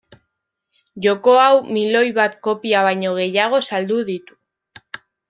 [1.05, 4.39] Joko hau miloi bat kopia baino gehiago saldu ditu.